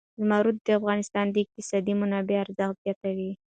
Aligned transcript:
زمرد 0.19 0.57
د 0.65 0.67
افغانستان 0.79 1.25
د 1.31 1.35
اقتصادي 1.43 1.93
منابعو 2.01 2.41
ارزښت 2.43 2.77
زیاتوي. 2.83 3.31